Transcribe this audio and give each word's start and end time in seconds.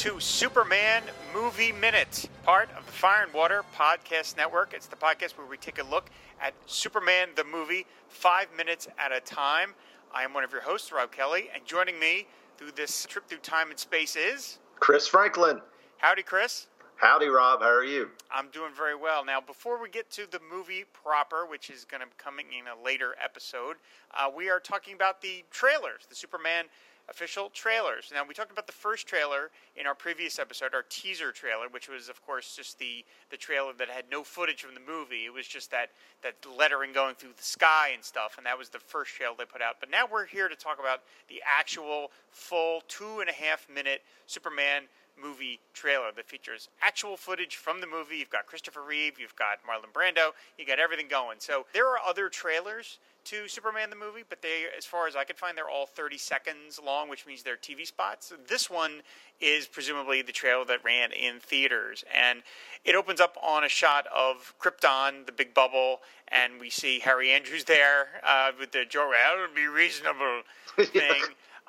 to 0.00 0.18
Superman 0.18 1.02
Movie 1.34 1.72
Minute, 1.72 2.30
part 2.42 2.70
of 2.74 2.86
the 2.86 2.92
Fire 2.92 3.22
and 3.22 3.34
Water 3.34 3.62
Podcast 3.76 4.34
Network. 4.34 4.72
It's 4.72 4.86
the 4.86 4.96
podcast 4.96 5.36
where 5.36 5.46
we 5.46 5.58
take 5.58 5.78
a 5.78 5.82
look 5.82 6.08
at 6.40 6.54
Superman 6.64 7.28
the 7.36 7.44
movie 7.44 7.84
five 8.08 8.46
minutes 8.56 8.88
at 8.98 9.12
a 9.12 9.20
time. 9.20 9.74
I 10.14 10.22
am 10.22 10.32
one 10.32 10.42
of 10.42 10.52
your 10.52 10.62
hosts, 10.62 10.90
Rob 10.90 11.12
Kelly, 11.12 11.50
and 11.54 11.66
joining 11.66 12.00
me 12.00 12.26
through 12.56 12.70
this 12.76 13.04
trip 13.04 13.28
through 13.28 13.40
time 13.40 13.68
and 13.68 13.78
space 13.78 14.16
is 14.16 14.58
Chris 14.78 15.06
Franklin. 15.06 15.60
Howdy, 15.98 16.22
Chris. 16.22 16.68
Howdy, 16.96 17.28
Rob. 17.28 17.60
How 17.60 17.68
are 17.68 17.84
you? 17.84 18.08
I'm 18.30 18.48
doing 18.48 18.72
very 18.74 18.96
well. 18.96 19.22
Now, 19.22 19.38
before 19.42 19.82
we 19.82 19.90
get 19.90 20.10
to 20.12 20.26
the 20.30 20.40
movie 20.50 20.84
proper, 20.94 21.44
which 21.44 21.68
is 21.68 21.84
going 21.84 22.00
to 22.00 22.06
be 22.06 22.12
coming 22.16 22.46
in 22.58 22.66
a 22.68 22.82
later 22.82 23.16
episode, 23.22 23.76
uh, 24.14 24.30
we 24.34 24.48
are 24.48 24.60
talking 24.60 24.94
about 24.94 25.20
the 25.20 25.44
trailers, 25.50 26.06
the 26.08 26.14
Superman 26.14 26.64
official 27.10 27.50
trailers. 27.50 28.10
Now, 28.14 28.22
we 28.26 28.34
talked 28.34 28.52
about 28.52 28.66
the 28.66 28.72
first 28.72 29.06
trailer 29.06 29.50
in 29.76 29.86
our 29.86 29.94
previous 29.94 30.38
episode, 30.38 30.74
our 30.74 30.84
teaser 30.88 31.32
trailer, 31.32 31.66
which 31.68 31.88
was, 31.88 32.08
of 32.08 32.24
course, 32.24 32.54
just 32.56 32.78
the, 32.78 33.04
the 33.30 33.36
trailer 33.36 33.72
that 33.78 33.88
had 33.88 34.04
no 34.10 34.22
footage 34.22 34.62
from 34.62 34.74
the 34.74 34.80
movie. 34.80 35.24
It 35.26 35.32
was 35.32 35.46
just 35.46 35.70
that, 35.72 35.90
that 36.22 36.36
lettering 36.56 36.92
going 36.92 37.16
through 37.16 37.34
the 37.36 37.42
sky 37.42 37.90
and 37.94 38.04
stuff, 38.04 38.36
and 38.38 38.46
that 38.46 38.56
was 38.56 38.68
the 38.68 38.78
first 38.78 39.14
trailer 39.14 39.34
they 39.36 39.44
put 39.44 39.62
out. 39.62 39.76
But 39.80 39.90
now 39.90 40.04
we're 40.10 40.26
here 40.26 40.48
to 40.48 40.56
talk 40.56 40.78
about 40.78 41.00
the 41.28 41.42
actual 41.44 42.10
full 42.30 42.82
two 42.86 43.20
and 43.20 43.28
a 43.28 43.32
half 43.32 43.66
minute 43.68 44.02
Superman 44.26 44.82
movie 45.20 45.60
trailer 45.74 46.10
that 46.16 46.26
features 46.26 46.68
actual 46.80 47.16
footage 47.16 47.56
from 47.56 47.80
the 47.80 47.86
movie. 47.86 48.16
You've 48.16 48.30
got 48.30 48.46
Christopher 48.46 48.82
Reeve, 48.82 49.18
you've 49.18 49.36
got 49.36 49.58
Marlon 49.64 49.92
Brando, 49.92 50.30
you 50.58 50.66
got 50.66 50.78
everything 50.78 51.08
going. 51.08 51.38
So 51.40 51.66
there 51.72 51.88
are 51.88 51.98
other 52.06 52.28
trailers 52.28 52.98
to 53.24 53.48
Superman 53.48 53.90
the 53.90 53.96
movie, 53.96 54.24
but 54.28 54.42
they, 54.42 54.64
as 54.76 54.84
far 54.84 55.06
as 55.06 55.16
I 55.16 55.24
could 55.24 55.36
find, 55.36 55.56
they're 55.56 55.68
all 55.68 55.86
30 55.86 56.18
seconds 56.18 56.80
long, 56.84 57.08
which 57.08 57.26
means 57.26 57.42
they're 57.42 57.56
TV 57.56 57.86
spots. 57.86 58.32
This 58.48 58.70
one 58.70 59.02
is 59.40 59.66
presumably 59.66 60.22
the 60.22 60.32
trailer 60.32 60.64
that 60.66 60.84
ran 60.84 61.12
in 61.12 61.40
theaters, 61.40 62.04
and 62.14 62.42
it 62.84 62.94
opens 62.94 63.20
up 63.20 63.36
on 63.42 63.64
a 63.64 63.68
shot 63.68 64.06
of 64.14 64.54
Krypton, 64.60 65.26
the 65.26 65.32
big 65.32 65.54
bubble, 65.54 66.00
and 66.28 66.60
we 66.60 66.70
see 66.70 67.00
Harry 67.00 67.30
Andrews 67.30 67.64
there 67.64 68.20
uh, 68.24 68.52
with 68.58 68.72
the 68.72 68.84
Joe, 68.84 69.10
that 69.12 69.40
would 69.40 69.54
be 69.54 69.66
reasonable 69.66 70.42
thing. 70.76 71.22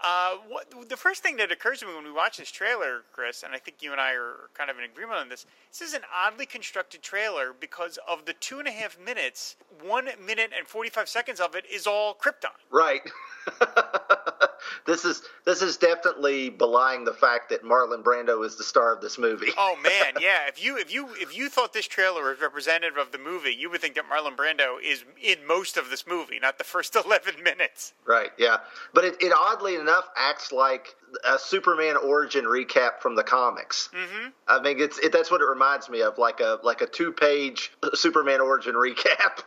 Uh, 0.04 0.38
what, 0.48 0.90
the 0.90 0.98
first 0.98 1.22
thing 1.22 1.38
that 1.38 1.52
occurs 1.52 1.80
to 1.80 1.86
me 1.86 1.94
when 1.94 2.04
we 2.04 2.12
watch 2.12 2.38
this 2.38 2.50
trailer, 2.50 3.04
Chris, 3.12 3.44
and 3.44 3.54
I 3.54 3.60
think 3.60 3.78
you 3.82 3.92
and 3.92 4.02
I 4.02 4.14
are 4.14 4.50
kind 4.56 4.70
of 4.70 4.78
in 4.78 4.84
agreement 4.84 5.20
on 5.20 5.30
this, 5.30 5.46
this 5.70 5.82
is 5.88 5.94
an 5.94 6.02
oddly 6.16 6.48
constructed 6.48 7.04
trailer 7.04 7.54
because 7.58 8.00
of 8.10 8.26
the 8.26 8.34
two 8.34 8.60
and 8.60 8.68
a 8.68 8.72
half 8.72 9.00
minutes, 9.00 9.58
one 9.84 10.10
minute 10.26 10.52
and 10.58 10.68
45 10.68 11.08
seconds 11.08 11.40
of 11.40 11.56
it 11.56 11.66
is 11.72 11.86
all 11.86 12.16
Krypton. 12.16 12.50
Right. 12.72 13.02
this 14.86 15.06
is 15.06 15.22
this 15.46 15.62
is 15.62 15.78
definitely 15.78 16.50
belying 16.50 17.04
the 17.04 17.14
fact 17.14 17.50
that 17.50 17.64
Marlon 17.64 18.04
Brando 18.04 18.46
is 18.46 18.56
the 18.56 18.64
star 18.64 18.94
of 18.94 19.02
this 19.02 19.18
movie. 19.18 19.52
oh 19.58 19.78
man, 19.84 20.14
yeah. 20.22 20.48
If 20.48 20.64
you 20.64 20.78
if 20.78 20.94
you 20.94 21.10
if 21.16 21.36
you 21.36 21.50
thought 21.50 21.74
this 21.74 21.88
trailer 21.88 22.24
was 22.30 22.40
representative 22.42 22.98
of 22.98 23.12
the 23.12 23.18
movie, 23.18 23.52
you 23.52 23.70
would 23.70 23.82
think 23.82 23.96
that 23.96 24.06
Marlon 24.10 24.36
Brando 24.36 24.76
is 24.84 25.04
in 25.22 25.46
most 25.48 25.78
of 25.78 25.90
this 25.90 26.06
movie, 26.08 26.40
not 26.40 26.58
the 26.58 26.64
first 26.64 26.96
11 27.06 27.42
minutes. 27.44 27.94
Right. 28.06 28.32
Yeah. 28.38 28.58
But 28.94 29.06
it, 29.06 29.16
it 29.22 29.34
oddly 29.38 29.76
enough 29.76 30.10
acts 30.16 30.52
like 30.52 30.96
a 31.26 31.38
Superman 31.38 31.98
origin 31.98 32.46
recap 32.46 33.00
from 33.02 33.16
the 33.16 33.24
comics. 33.24 33.90
Mm-hmm. 33.94 34.30
I 34.48 34.62
mean, 34.62 34.80
it's 34.80 34.98
it, 35.00 35.12
that's 35.12 35.30
what 35.30 35.42
it 35.42 35.46
reminds 35.46 35.90
me 35.90 36.02
of, 36.02 36.18
like 36.18 36.40
a 36.40 36.60
like 36.64 36.82
a 36.82 36.86
two 36.88 37.12
page 37.12 37.72
Superman 37.94 38.42
origin 38.42 38.76
recap. 38.76 39.44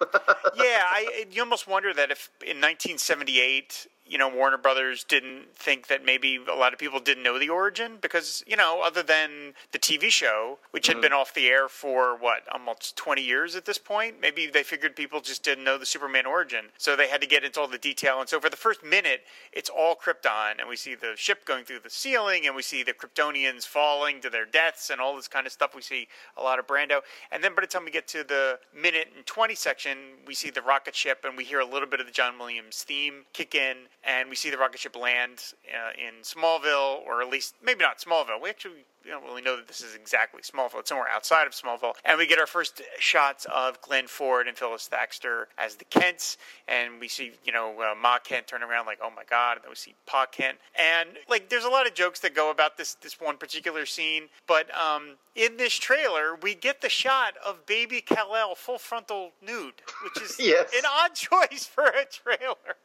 yeah, 0.56 0.82
I 0.84 1.26
you 1.30 1.42
almost 1.42 1.66
wonder 1.66 1.92
that 1.94 2.10
if 2.10 2.30
in 2.42 2.60
1978 2.60 3.86
you 4.14 4.18
know 4.18 4.28
Warner 4.28 4.56
Brothers 4.56 5.02
didn't 5.02 5.56
think 5.56 5.88
that 5.88 6.04
maybe 6.04 6.38
a 6.48 6.54
lot 6.54 6.72
of 6.72 6.78
people 6.78 7.00
didn't 7.00 7.24
know 7.24 7.36
the 7.36 7.48
origin 7.48 7.98
because 8.00 8.44
you 8.46 8.56
know 8.56 8.80
other 8.80 9.02
than 9.02 9.54
the 9.72 9.78
TV 9.78 10.08
show 10.08 10.58
which 10.70 10.86
had 10.86 10.94
mm-hmm. 10.94 11.02
been 11.02 11.12
off 11.12 11.34
the 11.34 11.48
air 11.48 11.68
for 11.68 12.16
what 12.16 12.42
almost 12.52 12.96
20 12.96 13.20
years 13.20 13.56
at 13.56 13.64
this 13.64 13.76
point 13.76 14.20
maybe 14.20 14.46
they 14.46 14.62
figured 14.62 14.94
people 14.94 15.20
just 15.20 15.42
didn't 15.42 15.64
know 15.64 15.76
the 15.76 15.84
Superman 15.84 16.26
origin. 16.26 16.66
So 16.78 16.94
they 16.94 17.08
had 17.08 17.20
to 17.22 17.26
get 17.26 17.42
into 17.42 17.60
all 17.60 17.66
the 17.66 17.76
detail. 17.76 18.20
And 18.20 18.28
so 18.28 18.38
for 18.38 18.48
the 18.48 18.56
first 18.56 18.84
minute 18.84 19.22
it's 19.52 19.68
all 19.68 19.96
Krypton 19.96 20.60
and 20.60 20.68
we 20.68 20.76
see 20.76 20.94
the 20.94 21.14
ship 21.16 21.44
going 21.44 21.64
through 21.64 21.80
the 21.80 21.90
ceiling 21.90 22.46
and 22.46 22.54
we 22.54 22.62
see 22.62 22.84
the 22.84 22.92
Kryptonians 22.92 23.66
falling 23.66 24.20
to 24.20 24.30
their 24.30 24.46
deaths 24.46 24.90
and 24.90 25.00
all 25.00 25.16
this 25.16 25.26
kind 25.26 25.44
of 25.44 25.52
stuff. 25.52 25.74
We 25.74 25.82
see 25.82 26.06
a 26.36 26.42
lot 26.42 26.60
of 26.60 26.68
Brando. 26.68 27.00
And 27.32 27.42
then 27.42 27.56
by 27.56 27.62
the 27.62 27.66
time 27.66 27.84
we 27.84 27.90
get 27.90 28.06
to 28.08 28.22
the 28.22 28.60
minute 28.72 29.08
and 29.16 29.26
20 29.26 29.56
section 29.56 29.98
we 30.24 30.34
see 30.34 30.50
the 30.50 30.62
rocket 30.62 30.94
ship 30.94 31.24
and 31.24 31.36
we 31.36 31.42
hear 31.42 31.58
a 31.58 31.66
little 31.66 31.88
bit 31.88 31.98
of 31.98 32.06
the 32.06 32.12
John 32.12 32.38
Williams 32.38 32.84
theme 32.84 33.24
kick 33.32 33.56
in 33.56 33.76
and 34.06 34.28
we 34.28 34.36
see 34.36 34.50
the 34.50 34.58
rocket 34.58 34.80
ship 34.80 34.96
land 34.96 35.54
uh, 35.68 35.92
in 35.98 36.22
Smallville, 36.22 37.06
or 37.06 37.22
at 37.22 37.28
least 37.28 37.54
maybe 37.62 37.80
not 37.80 37.98
Smallville. 37.98 38.40
We 38.40 38.50
actually 38.50 38.84
we 39.04 39.10
don't 39.10 39.24
really 39.24 39.42
know 39.42 39.56
that 39.56 39.68
this 39.68 39.82
is 39.82 39.94
exactly 39.94 40.40
Smallville. 40.40 40.80
It's 40.80 40.88
somewhere 40.88 41.08
outside 41.08 41.46
of 41.46 41.52
Smallville. 41.52 41.92
And 42.04 42.18
we 42.18 42.26
get 42.26 42.38
our 42.38 42.46
first 42.46 42.80
shots 42.98 43.46
of 43.52 43.80
Glenn 43.82 44.06
Ford 44.06 44.48
and 44.48 44.56
Phyllis 44.56 44.88
Thaxter 44.90 45.44
as 45.58 45.76
the 45.76 45.84
Kents. 45.84 46.38
And 46.68 46.98
we 46.98 47.08
see, 47.08 47.32
you 47.44 47.52
know, 47.52 47.74
uh, 47.80 47.94
Ma 47.94 48.18
Kent 48.18 48.46
turn 48.46 48.62
around 48.62 48.86
like, 48.86 48.98
oh 49.02 49.10
my 49.14 49.24
God. 49.28 49.56
And 49.56 49.64
then 49.64 49.70
we 49.70 49.76
see 49.76 49.94
Pa 50.06 50.26
Kent. 50.26 50.58
And, 50.74 51.10
like, 51.28 51.50
there's 51.50 51.64
a 51.64 51.68
lot 51.68 51.86
of 51.86 51.94
jokes 51.94 52.20
that 52.20 52.34
go 52.34 52.50
about 52.50 52.78
this, 52.78 52.94
this 52.94 53.20
one 53.20 53.36
particular 53.36 53.84
scene. 53.84 54.28
But 54.46 54.74
um, 54.74 55.16
in 55.34 55.58
this 55.58 55.74
trailer, 55.74 56.36
we 56.40 56.54
get 56.54 56.80
the 56.80 56.88
shot 56.88 57.34
of 57.44 57.66
baby 57.66 58.00
Kal-El 58.00 58.54
full 58.54 58.78
frontal 58.78 59.32
nude, 59.44 59.82
which 60.02 60.22
is 60.22 60.36
yes. 60.40 60.72
an 60.74 60.84
odd 60.90 61.14
choice 61.14 61.66
for 61.66 61.84
a 61.84 62.06
trailer. 62.06 62.76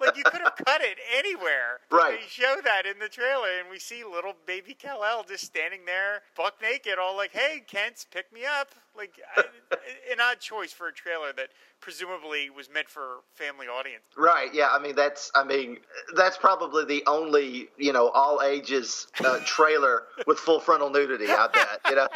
Like 0.00 0.16
you 0.16 0.24
could 0.24 0.40
have 0.40 0.56
cut 0.56 0.80
it 0.80 0.98
anywhere. 1.16 1.80
Right. 1.90 2.18
They 2.20 2.26
show 2.26 2.56
that 2.64 2.86
in 2.86 2.98
the 2.98 3.08
trailer, 3.08 3.60
and 3.60 3.70
we 3.70 3.78
see 3.78 4.02
little 4.02 4.32
baby 4.46 4.74
Kal-El 4.74 5.22
just 5.24 5.44
standing 5.44 5.84
there, 5.84 6.22
buck 6.36 6.54
naked, 6.60 6.94
all 7.00 7.16
like, 7.16 7.30
"Hey, 7.30 7.62
Kent, 7.66 8.06
pick 8.12 8.32
me 8.32 8.40
up." 8.44 8.74
Like 8.96 9.20
an 9.36 10.20
odd 10.20 10.40
choice 10.40 10.72
for 10.72 10.88
a 10.88 10.92
trailer 10.92 11.32
that 11.36 11.50
presumably 11.80 12.50
was 12.50 12.68
meant 12.72 12.88
for 12.88 13.20
family 13.34 13.66
audience. 13.66 14.02
Right. 14.16 14.52
Yeah. 14.52 14.68
I 14.72 14.80
mean, 14.80 14.96
that's. 14.96 15.30
I 15.36 15.44
mean, 15.44 15.78
that's 16.16 16.36
probably 16.36 16.84
the 16.84 17.04
only 17.06 17.68
you 17.76 17.92
know 17.92 18.08
all 18.10 18.42
ages 18.42 19.06
uh, 19.24 19.38
trailer 19.44 20.04
with 20.26 20.38
full 20.38 20.58
frontal 20.58 20.90
nudity. 20.90 21.26
I 21.28 21.48
bet. 21.52 21.80
You 21.88 21.96
know. 21.96 22.08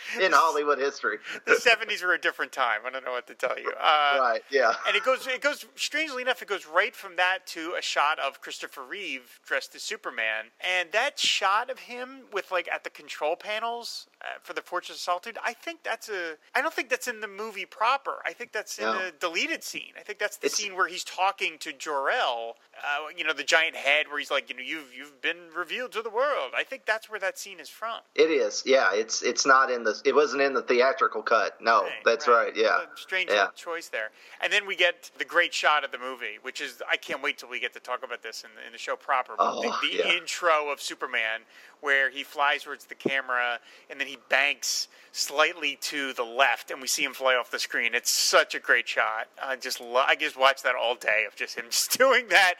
in 0.20 0.32
Hollywood 0.32 0.78
history. 0.78 1.18
the 1.46 1.56
seventies 1.56 2.02
were 2.02 2.14
a 2.14 2.20
different 2.20 2.52
time. 2.52 2.80
I 2.86 2.90
don't 2.90 3.04
know 3.04 3.12
what 3.12 3.26
to 3.28 3.34
tell 3.34 3.58
you. 3.58 3.70
Uh, 3.70 4.18
right. 4.20 4.42
Yeah. 4.50 4.74
And 4.86 4.96
it 4.96 5.04
goes. 5.04 5.26
It 5.26 5.40
goes. 5.40 5.66
Strangely 5.76 6.22
enough, 6.22 6.42
it 6.42 6.48
goes 6.48 6.66
right 6.66 6.94
from 6.94 7.16
that 7.16 7.46
to 7.48 7.74
a 7.78 7.82
shot 7.82 8.18
of 8.18 8.40
Christopher 8.40 8.82
Reeve 8.82 9.40
dressed 9.46 9.74
as 9.74 9.82
Superman, 9.82 10.46
and 10.60 10.90
that 10.92 11.18
shot 11.18 11.70
of 11.70 11.80
him 11.80 12.22
with 12.32 12.50
like 12.50 12.68
at 12.68 12.84
the 12.84 12.90
control 12.90 13.36
panels 13.36 14.06
uh, 14.22 14.26
for 14.42 14.52
the 14.52 14.62
Fortress 14.62 14.98
of 14.98 15.02
Solitude. 15.02 15.38
I 15.44 15.52
think 15.52 15.82
that's 15.82 16.08
a. 16.08 16.34
I 16.54 16.60
don't 16.60 16.74
think 16.74 16.88
that's 16.88 17.08
in 17.08 17.20
the 17.20 17.28
movie 17.28 17.66
proper. 17.66 18.16
I 18.24 18.32
think 18.32 18.52
that's 18.52 18.78
in 18.78 18.84
no. 18.84 19.08
a 19.08 19.12
deleted 19.12 19.64
scene. 19.64 19.92
I 19.98 20.02
think 20.02 20.18
that's 20.18 20.36
the 20.36 20.46
it's, 20.46 20.56
scene 20.56 20.74
where 20.76 20.88
he's 20.88 21.04
talking 21.04 21.58
to 21.60 21.72
Jor 21.72 22.10
El. 22.10 22.56
Uh, 22.76 23.08
you 23.16 23.24
know, 23.24 23.32
the 23.32 23.44
giant 23.44 23.74
head 23.74 24.06
where 24.08 24.18
he's 24.18 24.30
like, 24.30 24.48
you 24.48 24.56
know, 24.56 24.62
you've 24.62 24.94
you've 24.96 25.20
been 25.20 25.48
revealed 25.56 25.92
to 25.92 26.02
the 26.02 26.10
world. 26.10 26.52
I 26.56 26.64
think 26.64 26.86
that's 26.86 27.10
where 27.10 27.20
that 27.20 27.38
scene 27.38 27.60
is 27.60 27.68
from. 27.68 28.00
It 28.14 28.30
is. 28.30 28.62
Yeah. 28.64 28.90
It's 28.92 29.22
it's 29.22 29.46
not 29.46 29.70
in 29.70 29.84
the 29.84 29.87
the. 29.88 30.08
It 30.08 30.14
wasn't 30.14 30.42
in 30.42 30.54
the 30.54 30.62
theatrical 30.62 31.22
cut. 31.22 31.60
No, 31.60 31.82
right, 31.82 31.92
that's 32.04 32.28
right. 32.28 32.46
right. 32.46 32.56
Yeah, 32.56 32.80
strange 32.94 33.30
yeah. 33.30 33.48
choice 33.54 33.88
there. 33.88 34.10
And 34.40 34.52
then 34.52 34.66
we 34.66 34.76
get 34.76 35.10
the 35.18 35.24
great 35.24 35.52
shot 35.52 35.84
of 35.84 35.92
the 35.92 35.98
movie, 35.98 36.38
which 36.42 36.60
is 36.60 36.82
I 36.90 36.96
can't 36.96 37.22
wait 37.22 37.38
till 37.38 37.48
we 37.48 37.60
get 37.60 37.72
to 37.74 37.80
talk 37.80 38.04
about 38.04 38.22
this 38.22 38.44
in 38.44 38.50
the, 38.56 38.66
in 38.66 38.72
the 38.72 38.78
show 38.78 38.96
proper. 38.96 39.34
Oh, 39.38 39.62
the, 39.62 39.88
the 39.88 39.96
yeah. 39.98 40.12
intro 40.12 40.70
of 40.70 40.80
Superman, 40.80 41.40
where 41.80 42.10
he 42.10 42.22
flies 42.22 42.64
towards 42.64 42.86
the 42.86 42.94
camera 42.94 43.58
and 43.90 44.00
then 44.00 44.06
he 44.06 44.18
banks 44.28 44.88
slightly 45.12 45.76
to 45.80 46.12
the 46.12 46.22
left, 46.22 46.70
and 46.70 46.80
we 46.80 46.86
see 46.86 47.02
him 47.02 47.12
fly 47.12 47.34
off 47.34 47.50
the 47.50 47.58
screen. 47.58 47.94
It's 47.94 48.10
such 48.10 48.54
a 48.54 48.60
great 48.60 48.86
shot. 48.86 49.28
I 49.42 49.56
just 49.56 49.80
lo- 49.80 50.04
I 50.06 50.14
just 50.14 50.38
watched 50.38 50.62
that 50.64 50.74
all 50.74 50.94
day 50.94 51.24
of 51.26 51.34
just 51.34 51.56
him 51.56 51.66
just 51.70 51.96
doing 51.96 52.28
that, 52.28 52.54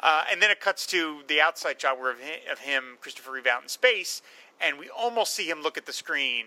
uh, 0.00 0.24
and 0.30 0.42
then 0.42 0.50
it 0.50 0.60
cuts 0.60 0.86
to 0.88 1.20
the 1.28 1.40
outside 1.40 1.80
shot 1.80 1.98
where 1.98 2.12
of 2.12 2.18
him, 2.18 2.40
of 2.50 2.58
him 2.60 2.98
Christopher 3.00 3.32
Reeve 3.32 3.46
out 3.46 3.62
in 3.62 3.68
space, 3.68 4.22
and 4.60 4.78
we 4.78 4.88
almost 4.88 5.34
see 5.34 5.48
him 5.48 5.62
look 5.62 5.76
at 5.76 5.86
the 5.86 5.92
screen 5.92 6.46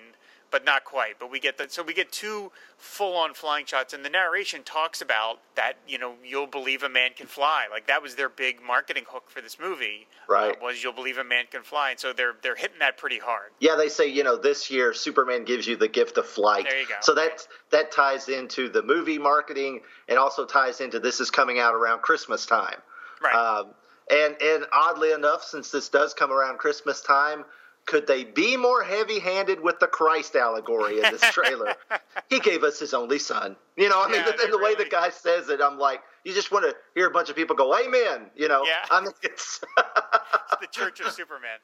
but 0.53 0.63
not 0.63 0.85
quite. 0.85 1.17
But 1.19 1.31
we 1.31 1.39
get 1.39 1.57
that. 1.57 1.71
So 1.71 1.81
we 1.81 1.95
get 1.95 2.11
two 2.11 2.51
full-on 2.77 3.33
flying 3.33 3.65
shots, 3.65 3.91
and 3.91 4.05
the 4.05 4.09
narration 4.09 4.61
talks 4.63 5.01
about 5.01 5.39
that. 5.55 5.73
You 5.87 5.97
know, 5.97 6.13
you'll 6.23 6.45
believe 6.45 6.83
a 6.83 6.89
man 6.89 7.09
can 7.17 7.25
fly. 7.25 7.65
Like 7.69 7.87
that 7.87 8.03
was 8.03 8.13
their 8.13 8.29
big 8.29 8.61
marketing 8.61 9.05
hook 9.09 9.31
for 9.31 9.41
this 9.41 9.57
movie. 9.59 10.05
Right. 10.29 10.55
Uh, 10.55 10.59
was 10.61 10.83
you'll 10.83 10.93
believe 10.93 11.17
a 11.17 11.23
man 11.23 11.45
can 11.49 11.63
fly, 11.63 11.89
and 11.89 11.99
so 11.99 12.13
they're 12.13 12.35
they're 12.43 12.55
hitting 12.55 12.77
that 12.79 12.97
pretty 12.97 13.17
hard. 13.17 13.49
Yeah, 13.59 13.75
they 13.75 13.89
say 13.89 14.05
you 14.05 14.23
know 14.23 14.37
this 14.37 14.69
year 14.69 14.93
Superman 14.93 15.43
gives 15.43 15.65
you 15.65 15.75
the 15.75 15.87
gift 15.87 16.19
of 16.19 16.27
flight. 16.27 16.65
There 16.69 16.79
you 16.79 16.87
go. 16.87 16.95
So 17.01 17.15
that 17.15 17.47
that 17.71 17.91
ties 17.91 18.29
into 18.29 18.69
the 18.69 18.83
movie 18.83 19.17
marketing, 19.17 19.81
and 20.07 20.19
also 20.19 20.45
ties 20.45 20.81
into 20.81 20.99
this 20.99 21.19
is 21.19 21.31
coming 21.31 21.57
out 21.59 21.73
around 21.73 22.03
Christmas 22.03 22.45
time. 22.45 22.77
Right. 23.23 23.33
Um, 23.33 23.71
and 24.11 24.35
and 24.39 24.65
oddly 24.71 25.13
enough, 25.13 25.43
since 25.43 25.71
this 25.71 25.89
does 25.89 26.13
come 26.13 26.31
around 26.31 26.59
Christmas 26.59 27.01
time, 27.01 27.43
could 27.85 28.07
they 28.07 28.23
be 28.23 28.55
more 28.55 28.83
heavy-handed 28.83 29.59
with 29.61 29.79
the 29.79 29.87
Christ 29.87 30.35
allegory 30.35 31.01
in 31.01 31.11
this 31.11 31.21
trailer? 31.31 31.75
he 32.29 32.39
gave 32.39 32.63
us 32.63 32.79
his 32.79 32.93
only 32.93 33.19
son. 33.19 33.55
You 33.75 33.89
know, 33.89 34.01
I 34.01 34.07
mean, 34.07 34.21
yeah, 34.25 34.31
the, 34.31 34.51
the 34.51 34.57
way 34.57 34.75
the 34.75 34.85
guy 34.85 35.09
says 35.09 35.49
it, 35.49 35.59
I'm 35.61 35.77
like, 35.77 36.01
you 36.23 36.33
just 36.33 36.51
want 36.51 36.65
to 36.65 36.75
hear 36.95 37.07
a 37.07 37.11
bunch 37.11 37.29
of 37.29 37.35
people 37.35 37.55
go, 37.55 37.77
"Amen." 37.77 38.27
You 38.35 38.47
know, 38.47 38.63
yeah. 38.65 38.85
I 38.89 39.01
mean, 39.01 39.11
it's, 39.21 39.61
it's 39.77 40.61
the 40.61 40.67
Church 40.71 41.01
of 41.01 41.11
Superman. 41.11 41.59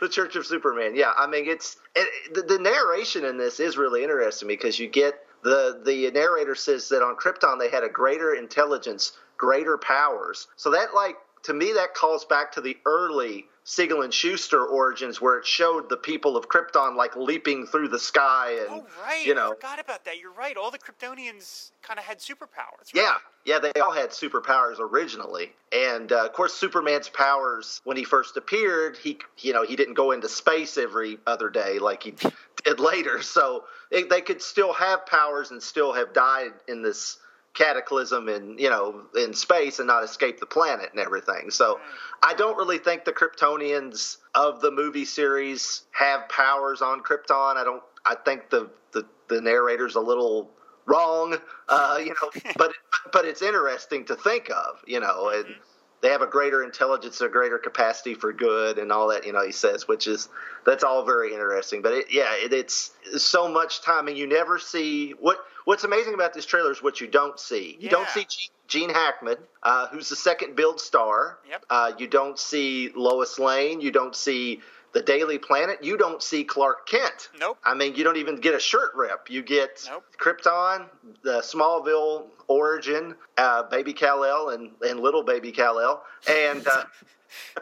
the 0.00 0.08
Church 0.08 0.36
of 0.36 0.46
Superman. 0.46 0.94
Yeah, 0.94 1.12
I 1.16 1.26
mean 1.26 1.48
it's 1.48 1.76
it, 1.96 2.34
the, 2.34 2.42
the 2.42 2.58
narration 2.58 3.24
in 3.24 3.36
this 3.36 3.58
is 3.58 3.76
really 3.76 4.02
interesting 4.02 4.48
because 4.48 4.78
you 4.78 4.88
get 4.88 5.14
the 5.42 5.82
the 5.84 6.10
narrator 6.12 6.54
says 6.54 6.88
that 6.90 7.02
on 7.02 7.16
Krypton 7.16 7.58
they 7.58 7.68
had 7.68 7.82
a 7.82 7.88
greater 7.88 8.34
intelligence, 8.34 9.12
greater 9.36 9.76
powers. 9.76 10.46
So 10.56 10.70
that 10.70 10.94
like 10.94 11.16
to 11.44 11.54
me 11.54 11.72
that 11.72 11.94
calls 11.94 12.24
back 12.24 12.52
to 12.52 12.60
the 12.60 12.76
early 12.86 13.46
Siegel 13.66 14.02
and 14.02 14.12
Shuster 14.12 14.62
origins, 14.62 15.22
where 15.22 15.38
it 15.38 15.46
showed 15.46 15.88
the 15.88 15.96
people 15.96 16.36
of 16.36 16.48
Krypton 16.48 16.96
like 16.96 17.16
leaping 17.16 17.66
through 17.66 17.88
the 17.88 17.98
sky, 17.98 18.58
and 18.60 18.82
oh 18.82 18.86
right, 19.02 19.24
you 19.24 19.34
know, 19.34 19.52
I 19.52 19.54
forgot 19.54 19.80
about 19.80 20.04
that. 20.04 20.18
You're 20.18 20.32
right. 20.32 20.54
All 20.54 20.70
the 20.70 20.78
Kryptonians 20.78 21.70
kind 21.82 21.98
of 21.98 22.04
had 22.04 22.18
superpowers. 22.18 22.92
Right? 22.94 22.96
Yeah, 22.96 23.14
yeah, 23.46 23.58
they 23.58 23.80
all 23.80 23.92
had 23.92 24.10
superpowers 24.10 24.78
originally, 24.78 25.52
and 25.72 26.12
uh, 26.12 26.26
of 26.26 26.34
course, 26.34 26.52
Superman's 26.52 27.08
powers 27.08 27.80
when 27.84 27.96
he 27.96 28.04
first 28.04 28.36
appeared, 28.36 28.98
he 28.98 29.18
you 29.38 29.54
know 29.54 29.64
he 29.64 29.76
didn't 29.76 29.94
go 29.94 30.12
into 30.12 30.28
space 30.28 30.76
every 30.76 31.18
other 31.26 31.48
day 31.48 31.78
like 31.78 32.02
he 32.02 32.14
did 32.64 32.80
later, 32.80 33.22
so 33.22 33.64
they, 33.90 34.02
they 34.02 34.20
could 34.20 34.42
still 34.42 34.74
have 34.74 35.06
powers 35.06 35.50
and 35.52 35.62
still 35.62 35.94
have 35.94 36.12
died 36.12 36.52
in 36.68 36.82
this 36.82 37.16
cataclysm 37.54 38.28
in 38.28 38.58
you 38.58 38.68
know 38.68 39.02
in 39.16 39.32
space 39.32 39.78
and 39.78 39.86
not 39.86 40.04
escape 40.04 40.40
the 40.40 40.46
planet 40.46 40.90
and 40.90 41.00
everything. 41.00 41.50
So 41.50 41.80
I 42.22 42.34
don't 42.34 42.56
really 42.56 42.78
think 42.78 43.04
the 43.04 43.12
Kryptonians 43.12 44.18
of 44.34 44.60
the 44.60 44.70
movie 44.70 45.04
series 45.04 45.82
have 45.92 46.28
powers 46.28 46.82
on 46.82 47.02
Krypton. 47.02 47.56
I 47.56 47.64
don't. 47.64 47.82
I 48.04 48.16
think 48.16 48.50
the 48.50 48.70
the, 48.92 49.06
the 49.28 49.40
narrator's 49.40 49.94
a 49.94 50.00
little 50.00 50.50
wrong. 50.86 51.36
Uh, 51.68 51.98
you 52.00 52.14
know, 52.20 52.52
but 52.56 52.72
but 53.12 53.24
it's 53.24 53.42
interesting 53.42 54.04
to 54.06 54.16
think 54.16 54.50
of. 54.50 54.82
You 54.86 55.00
know, 55.00 55.30
and. 55.30 55.44
Mm-hmm 55.46 55.60
they 56.04 56.10
have 56.10 56.20
a 56.20 56.26
greater 56.26 56.62
intelligence, 56.62 57.22
a 57.22 57.30
greater 57.30 57.56
capacity 57.56 58.12
for 58.12 58.30
good, 58.30 58.78
and 58.78 58.92
all 58.92 59.08
that. 59.08 59.24
You 59.24 59.32
know, 59.32 59.42
he 59.42 59.52
says, 59.52 59.88
which 59.88 60.06
is 60.06 60.28
that's 60.66 60.84
all 60.84 61.02
very 61.06 61.32
interesting. 61.32 61.80
But 61.80 61.94
it, 61.94 62.06
yeah, 62.10 62.34
it, 62.34 62.52
it's 62.52 62.92
so 63.16 63.48
much 63.48 63.80
time, 63.80 64.08
and 64.08 64.18
you 64.18 64.26
never 64.26 64.58
see 64.58 65.12
what 65.12 65.38
what's 65.64 65.84
amazing 65.84 66.14
about 66.14 66.32
this 66.34 66.46
trailer 66.46 66.70
is 66.70 66.82
what 66.82 67.00
you 67.00 67.06
don't 67.06 67.38
see. 67.38 67.76
You 67.80 67.86
Yeah. 67.86 67.90
don't 67.90 68.08
see 68.10 68.26
Gene, 68.66 68.90
Hackman, 68.90 69.36
uh, 69.62 69.88
who's 69.88 70.08
the 70.08 70.16
second 70.16 70.56
build 70.56 70.80
star. 70.80 71.38
Yep. 71.48 71.64
Uh, 71.68 71.92
you 71.98 72.06
don't 72.06 72.38
see 72.38 72.90
Lois 72.96 73.38
Lane. 73.38 73.80
You 73.80 73.90
don't 73.90 74.16
see 74.16 74.62
the 74.92 75.02
Daily 75.02 75.38
Planet. 75.38 75.82
You 75.84 75.96
don't 75.96 76.22
see 76.22 76.44
Clark 76.44 76.88
Kent. 76.88 77.28
Nope. 77.38 77.58
I 77.64 77.74
mean, 77.74 77.94
you 77.94 78.04
don't 78.04 78.16
even 78.16 78.36
get 78.36 78.54
a 78.54 78.60
shirt 78.60 78.92
rip. 78.94 79.28
You 79.28 79.42
get 79.42 79.84
Nope. 79.90 80.04
Krypton, 80.18 80.86
the 81.22 81.40
Smallville 81.40 82.26
origin, 82.48 83.16
uh, 83.36 83.64
Baby 83.64 83.92
Kal-El, 83.92 84.50
and, 84.50 84.70
and 84.82 85.00
little 85.00 85.22
Baby 85.24 85.50
Kal-El, 85.52 86.02
and 86.28 86.66
uh, 86.66 86.84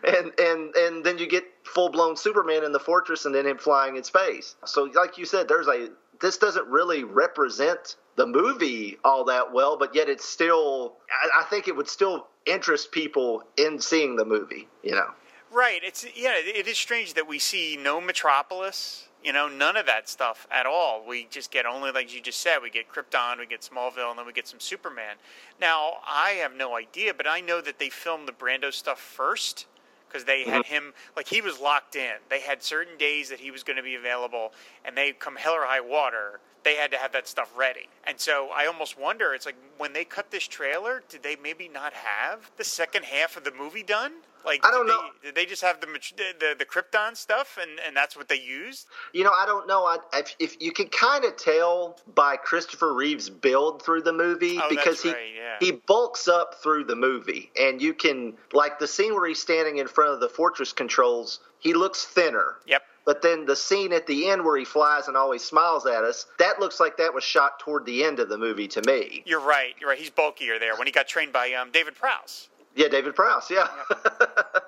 and 0.04 0.32
and 0.40 0.76
and 0.76 1.04
then 1.04 1.18
you 1.18 1.28
get 1.28 1.44
full 1.64 1.90
blown 1.90 2.16
Superman 2.16 2.64
in 2.64 2.72
the 2.72 2.80
fortress, 2.80 3.26
and 3.26 3.34
then 3.34 3.46
him 3.46 3.58
flying 3.58 3.96
in 3.98 4.04
space. 4.04 4.56
So, 4.66 4.84
like 4.84 5.18
you 5.18 5.26
said, 5.26 5.48
there's 5.48 5.68
a 5.68 5.90
this 6.22 6.38
doesn't 6.38 6.68
really 6.68 7.04
represent 7.04 7.96
the 8.16 8.28
movie 8.28 8.98
all 9.04 9.24
that 9.26 9.54
well, 9.54 9.78
but 9.78 9.96
yet 9.96 10.10
it's 10.10 10.26
still. 10.26 10.94
I, 11.10 11.42
I 11.42 11.44
think 11.44 11.68
it 11.68 11.76
would 11.76 11.88
still 11.88 12.28
interest 12.46 12.92
people 12.92 13.44
in 13.58 13.80
seeing 13.80 14.16
the 14.16 14.26
movie. 14.26 14.68
You 14.84 14.92
know. 14.92 15.12
Right. 15.52 15.82
It's 15.84 16.06
yeah. 16.16 16.34
It 16.36 16.68
is 16.68 16.78
strange 16.78 17.14
that 17.14 17.28
we 17.28 17.40
see 17.40 17.78
no 17.82 18.02
Metropolis. 18.02 19.06
You 19.24 19.34
know, 19.34 19.50
none 19.50 19.76
of 19.76 19.86
that 19.86 20.08
stuff 20.08 20.48
at 20.50 20.66
all. 20.66 21.04
We 21.06 21.28
just 21.30 21.52
get 21.52 21.66
only, 21.66 21.92
like 21.92 22.16
you 22.16 22.22
just 22.22 22.40
said, 22.40 22.60
we 22.64 22.70
get 22.70 22.90
Krypton, 22.90 23.38
we 23.38 23.48
get 23.48 23.60
Smallville, 23.60 24.12
and 24.12 24.18
then 24.18 24.26
we 24.26 24.32
get 24.32 24.48
some 24.48 24.62
Superman. 24.62 25.18
Now, 25.60 25.96
I 26.08 26.38
have 26.42 26.56
no 26.56 26.78
idea, 26.78 27.14
but 27.14 27.28
I 27.28 27.42
know 27.42 27.60
that 27.60 27.80
they 27.80 27.90
filmed 27.90 28.30
the 28.30 28.32
Brando 28.32 28.72
stuff 28.72 28.98
first 28.98 29.66
because 30.10 30.26
they 30.26 30.44
had 30.44 30.64
mm-hmm. 30.64 30.74
him 30.74 30.94
like 31.16 31.28
he 31.28 31.42
was 31.42 31.60
locked 31.60 31.96
in. 31.96 32.16
They 32.30 32.42
had 32.42 32.64
certain 32.64 32.98
days 32.98 33.30
that 33.30 33.40
he 33.40 33.52
was 33.52 33.64
going 33.64 33.78
to 33.78 33.84
be 33.84 33.96
available, 33.96 34.54
and 34.84 34.98
they 34.98 35.12
come 35.14 35.36
hell 35.36 35.54
or 35.54 35.66
high 35.66 35.82
water. 35.82 36.40
They 36.64 36.76
had 36.76 36.92
to 36.92 36.98
have 36.98 37.12
that 37.14 37.28
stuff 37.28 37.52
ready, 37.58 37.88
and 38.04 38.20
so 38.20 38.50
I 38.54 38.66
almost 38.66 39.00
wonder. 39.00 39.34
It's 39.34 39.46
like 39.46 39.56
when 39.78 39.94
they 39.94 40.04
cut 40.04 40.30
this 40.32 40.46
trailer, 40.48 41.04
did 41.08 41.24
they 41.24 41.36
maybe 41.42 41.70
not 41.70 41.94
have 41.94 42.52
the 42.58 42.64
second 42.64 43.06
half 43.06 43.38
of 43.38 43.44
the 43.44 43.52
movie 43.52 43.84
done? 43.84 44.12
Like 44.46 44.66
I 44.66 44.72
don't 44.72 44.86
did 44.86 44.94
know. 44.94 45.02
They, 45.22 45.28
did 45.28 45.36
they 45.36 45.46
just 45.46 45.62
have 45.62 45.80
the 45.82 45.88
the 45.88 46.34
the, 46.40 46.56
the 46.60 46.66
Krypton 46.66 47.16
stuff, 47.16 47.58
and 47.62 47.80
and 47.86 47.96
that's 47.96 48.16
what 48.16 48.28
they 48.30 48.40
used? 48.40 48.88
You 49.14 49.24
know, 49.24 49.32
I 49.38 49.46
don't 49.46 49.68
know. 49.68 49.84
I, 49.86 49.98
if, 50.14 50.36
if 50.40 50.62
you 50.62 50.72
can 50.72 50.88
kind 50.88 51.26
of 51.26 51.36
tell 51.38 52.00
by 52.16 52.38
Christopher 52.38 52.94
Reeve's 52.94 53.30
build 53.30 53.84
through 53.84 54.02
the 54.04 54.14
movie 54.14 54.58
Oh, 54.62 54.68
because 54.70 55.02
he 55.02 55.12
right, 55.12 55.18
yeah. 55.36 55.58
he 55.60 55.72
bulks 55.74 56.28
up 56.28 56.56
through 56.62 56.86
the 56.86 56.96
movie, 56.96 57.52
and 57.60 57.82
you 57.82 57.94
can 57.94 58.34
like 58.54 58.80
the 58.80 58.88
scene 58.88 59.14
where 59.14 59.28
he's 59.28 59.42
standing 59.42 59.78
in 59.78 59.88
front 59.88 60.14
of 60.14 60.20
the 60.20 60.30
fortress 60.30 60.74
controls. 60.74 61.40
He 61.60 61.74
looks 61.74 62.06
thinner. 62.06 62.56
Yep. 62.66 62.84
But 63.10 63.24
then 63.24 63.48
the 63.48 63.56
scene 63.56 63.92
at 63.92 64.06
the 64.06 64.30
end 64.30 64.46
where 64.46 64.56
he 64.56 64.64
flies 64.64 65.08
and 65.08 65.18
always 65.18 65.44
smiles 65.44 65.88
at 65.88 66.04
us, 66.04 66.28
that 66.38 66.60
looks 66.60 66.80
like 66.80 66.98
that 66.98 67.12
was 67.12 67.24
shot 67.24 67.60
toward 67.60 67.88
the 67.88 68.04
end 68.04 68.20
of 68.20 68.30
the 68.30 68.38
movie 68.38 68.68
to 68.68 68.84
me. 68.84 69.24
You're 69.26 69.40
right. 69.40 69.74
You're 69.80 69.90
right. 69.90 69.98
He's 69.98 70.12
bulkier 70.12 70.60
there 70.60 70.76
when 70.76 70.86
he 70.86 70.94
got 70.94 71.08
trained 71.08 71.34
by 71.34 71.54
um, 71.54 71.72
David 71.72 71.96
Prowse. 71.96 72.50
Yeah, 72.76 72.88
David 72.88 73.16
Prowse. 73.16 73.50
Yeah. 73.50 73.68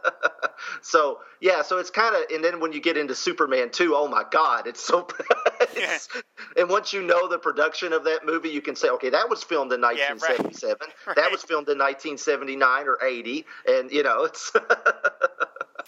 so 0.82 1.20
yeah, 1.40 1.62
so 1.62 1.78
it's 1.78 1.92
kind 1.92 2.16
of, 2.16 2.24
and 2.34 2.44
then 2.44 2.60
when 2.60 2.74
you 2.74 2.82
get 2.82 2.98
into 2.98 3.14
Superman 3.14 3.70
2, 3.70 3.96
oh 3.96 4.08
my 4.08 4.24
God, 4.32 4.66
it's 4.66 4.82
so. 4.82 5.08
it's, 5.76 6.10
and 6.58 6.68
once 6.68 6.94
you 6.94 7.04
know 7.04 7.28
the 7.28 7.38
production 7.38 7.94
of 7.94 8.06
that 8.06 8.26
movie, 8.26 8.50
you 8.50 8.62
can 8.62 8.76
say, 8.76 8.90
okay, 8.90 9.12
that 9.12 9.30
was 9.30 9.44
filmed 9.44 9.72
in 9.72 9.82
Yeah, 9.82 9.88
right. 9.88 10.00
1977. 10.00 10.78
Right. 11.06 11.16
That 11.16 11.32
was 11.32 11.44
filmed 11.44 11.70
in 11.70 11.78
1979 11.78 12.88
or 12.88 12.98
80, 13.04 13.46
and 13.68 13.92
you 13.92 14.02
know, 14.02 14.24
it's. 14.24 14.52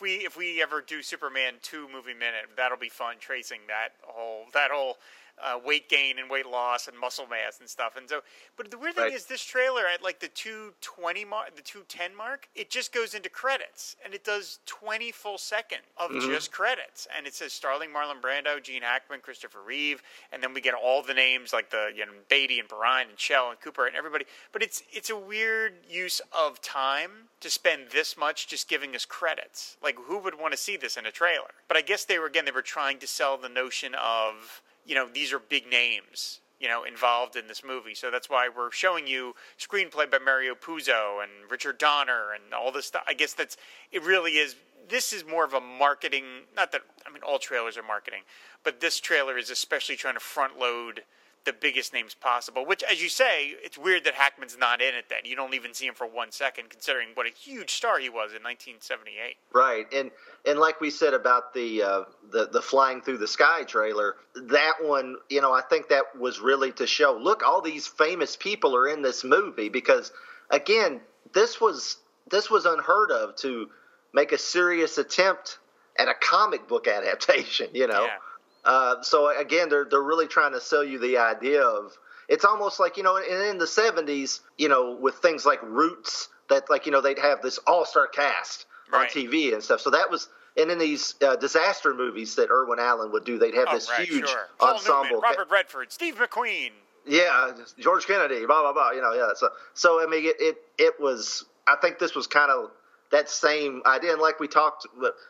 We 0.03 0.15
if 0.25 0.35
we 0.35 0.61
ever 0.61 0.81
do 0.81 1.01
Superman 1.01 1.53
two 1.61 1.87
movie 1.87 2.13
minute, 2.13 2.51
that'll 2.57 2.77
be 2.77 2.89
fun 2.89 3.15
tracing 3.21 3.59
that 3.69 3.93
whole 4.01 4.47
that 4.53 4.69
whole 4.69 4.97
uh, 5.41 5.59
weight 5.63 5.89
gain 5.89 6.19
and 6.19 6.29
weight 6.29 6.45
loss 6.45 6.87
and 6.87 6.97
muscle 6.97 7.25
mass 7.27 7.59
and 7.59 7.69
stuff. 7.69 7.95
And 7.97 8.09
so, 8.09 8.21
but 8.57 8.69
the 8.71 8.77
weird 8.77 8.95
thing 8.95 9.05
Right. 9.05 9.13
is, 9.13 9.25
this 9.25 9.43
trailer 9.43 9.83
at 9.91 10.01
like 10.03 10.19
the 10.19 10.27
two 10.27 10.73
twenty 10.81 11.25
mark, 11.25 11.55
the 11.55 11.61
two 11.61 11.83
ten 11.87 12.15
mark, 12.15 12.47
it 12.55 12.69
just 12.69 12.93
goes 12.93 13.13
into 13.13 13.29
credits 13.29 13.95
and 14.03 14.13
it 14.13 14.23
does 14.23 14.59
twenty 14.65 15.11
full 15.11 15.37
second 15.37 15.79
of 15.97 16.11
just 16.11 16.51
credits, 16.51 17.07
and 17.15 17.25
it 17.27 17.33
says 17.33 17.51
Starling, 17.53 17.89
Marlon 17.89 18.21
Brando, 18.21 18.61
Gene 18.61 18.83
Hackman, 18.83 19.21
Christopher 19.21 19.59
Reeve, 19.65 20.01
and 20.31 20.41
then 20.43 20.53
we 20.53 20.61
get 20.61 20.73
all 20.73 21.01
the 21.01 21.13
names 21.13 21.51
like 21.53 21.69
the 21.69 21.91
you 21.95 22.05
know 22.05 22.11
Beatty 22.29 22.59
and 22.59 22.69
Perrine 22.69 23.09
and 23.09 23.19
Schell 23.19 23.49
and 23.49 23.59
Cooper 23.59 23.85
and 23.87 23.95
everybody. 23.95 24.25
But 24.51 24.61
it's 24.63 24.83
it's 24.91 25.09
a 25.09 25.17
weird 25.17 25.73
use 25.89 26.21
of 26.31 26.61
time 26.61 27.11
to 27.41 27.49
spend 27.49 27.87
this 27.91 28.15
much 28.17 28.47
just 28.47 28.69
giving 28.69 28.95
us 28.95 29.03
credits. 29.05 29.77
Like 29.83 29.97
who 29.97 30.17
would 30.19 30.39
want 30.39 30.53
to 30.53 30.57
see 30.57 30.77
this 30.77 30.95
in 30.95 31.05
a 31.05 31.11
trailer? 31.11 31.51
But 31.67 31.75
I 31.77 31.81
guess 31.81 32.05
they 32.05 32.19
were 32.19 32.27
again 32.27 32.45
they 32.45 32.51
were 32.51 32.61
trying 32.61 32.99
to 32.99 33.07
sell 33.07 33.37
the 33.37 33.49
notion 33.49 33.93
of 33.95 34.61
you 34.85 34.95
know 34.95 35.07
these 35.11 35.33
are 35.33 35.39
big 35.39 35.69
names 35.69 36.39
you 36.59 36.67
know 36.67 36.83
involved 36.83 37.35
in 37.35 37.47
this 37.47 37.63
movie. 37.63 37.93
So 37.93 38.09
that's 38.09 38.29
why 38.29 38.49
we're 38.55 38.71
showing 38.71 39.05
you 39.05 39.35
screenplay 39.59 40.09
by 40.09 40.19
Mario 40.19 40.55
Puzo 40.55 41.21
and 41.21 41.31
Richard 41.51 41.77
Donner 41.77 42.31
and 42.33 42.53
all 42.53 42.71
this 42.71 42.85
stuff. 42.85 43.03
I 43.07 43.13
guess 43.13 43.33
that's 43.33 43.57
it. 43.91 44.03
Really 44.03 44.33
is. 44.33 44.55
This 44.89 45.13
is 45.13 45.25
more 45.25 45.45
of 45.45 45.53
a 45.53 45.61
marketing. 45.61 46.23
Not 46.55 46.71
that 46.71 46.81
I 47.05 47.11
mean 47.11 47.21
all 47.21 47.37
trailers 47.37 47.77
are 47.77 47.83
marketing, 47.83 48.21
but 48.63 48.79
this 48.79 48.99
trailer 48.99 49.37
is 49.37 49.49
especially 49.49 49.95
trying 49.95 50.13
to 50.15 50.19
front 50.19 50.57
load 50.57 51.03
the 51.45 51.53
biggest 51.53 51.93
names 51.93 52.13
possible. 52.13 52.65
Which, 52.65 52.83
as 52.83 53.01
you 53.01 53.09
say, 53.09 53.53
it's 53.63 53.77
weird 53.77 54.03
that 54.05 54.13
Hackman's 54.13 54.57
not 54.57 54.81
in 54.81 54.95
it. 54.95 55.05
Then 55.09 55.19
you 55.25 55.35
don't 55.35 55.53
even 55.53 55.73
see 55.73 55.85
him 55.85 55.93
for 55.93 56.07
one 56.07 56.31
second, 56.31 56.69
considering 56.69 57.09
what 57.13 57.25
a 57.25 57.29
huge 57.29 57.71
star 57.71 57.99
he 57.99 58.09
was 58.09 58.31
in 58.31 58.43
1978. 58.43 59.35
Right, 59.53 59.85
and 59.93 60.11
and 60.45 60.59
like 60.59 60.81
we 60.81 60.89
said 60.89 61.13
about 61.13 61.53
the 61.53 61.83
uh, 61.83 62.03
the 62.31 62.47
the 62.47 62.61
flying 62.61 63.01
through 63.01 63.17
the 63.17 63.27
sky 63.27 63.63
trailer, 63.63 64.15
that 64.35 64.73
one, 64.81 65.17
you 65.29 65.41
know, 65.41 65.53
I 65.53 65.61
think 65.61 65.89
that 65.89 66.17
was 66.17 66.39
really 66.39 66.71
to 66.73 66.87
show, 66.87 67.17
look, 67.19 67.43
all 67.43 67.61
these 67.61 67.87
famous 67.87 68.35
people 68.35 68.75
are 68.75 68.87
in 68.87 69.01
this 69.01 69.23
movie 69.23 69.69
because, 69.69 70.11
again, 70.49 71.01
this 71.33 71.59
was 71.59 71.97
this 72.29 72.49
was 72.49 72.65
unheard 72.65 73.11
of 73.11 73.35
to 73.37 73.69
make 74.13 74.31
a 74.31 74.37
serious 74.37 74.97
attempt 74.97 75.59
at 75.97 76.07
a 76.07 76.13
comic 76.13 76.67
book 76.67 76.87
adaptation, 76.87 77.67
you 77.73 77.87
know. 77.87 78.03
Yeah. 78.03 78.17
Uh, 78.65 79.01
so 79.01 79.37
again, 79.37 79.69
they're 79.69 79.85
they're 79.85 80.01
really 80.01 80.27
trying 80.27 80.53
to 80.53 80.61
sell 80.61 80.83
you 80.83 80.99
the 80.99 81.17
idea 81.17 81.61
of 81.61 81.97
it's 82.29 82.45
almost 82.45 82.79
like 82.79 82.97
you 82.97 83.03
know 83.03 83.17
in, 83.17 83.41
in 83.49 83.57
the 83.57 83.65
'70s, 83.65 84.39
you 84.57 84.69
know, 84.69 84.97
with 84.99 85.15
things 85.15 85.45
like 85.45 85.61
Roots, 85.63 86.29
that 86.49 86.69
like 86.69 86.85
you 86.85 86.91
know 86.91 87.01
they'd 87.01 87.19
have 87.19 87.41
this 87.41 87.57
all-star 87.67 88.07
cast 88.07 88.65
on 88.91 89.05
TV 89.07 89.53
and 89.53 89.61
stuff. 89.61 89.81
So 89.81 89.89
that 89.89 90.09
was 90.09 90.29
and 90.55 90.69
in 90.69 90.77
these 90.77 91.15
uh, 91.21 91.35
disaster 91.35 91.93
movies 91.93 92.35
that 92.35 92.49
Irwin 92.51 92.79
Allen 92.79 93.11
would 93.11 93.25
do, 93.25 93.39
they'd 93.39 93.55
have 93.55 93.67
Oh, 93.69 93.73
this 93.73 93.89
right, 93.89 94.07
huge 94.07 94.29
sure. 94.29 94.47
Ensemble. 94.61 95.03
Newman, 95.03 95.19
Robert 95.21 95.49
Redford, 95.49 95.91
Steve 95.91 96.15
McQueen. 96.15 96.71
Yeah, 97.05 97.51
George 97.79 98.05
Kennedy, 98.05 98.45
blah 98.45 98.61
blah 98.61 98.73
blah. 98.73 98.91
You 98.91 99.01
know, 99.01 99.13
yeah. 99.13 99.29
So, 99.35 99.49
so 99.73 100.01
I 100.01 100.09
mean, 100.09 100.25
it 100.25 100.35
it, 100.39 100.57
it 100.77 100.93
was. 100.99 101.45
I 101.67 101.75
think 101.81 101.99
this 101.99 102.15
was 102.15 102.27
kind 102.27 102.51
of 102.51 102.71
that 103.11 103.29
same 103.29 103.81
idea, 103.85 104.13
and 104.13 104.21
like 104.21 104.39
we 104.39 104.47
talked. 104.47 104.87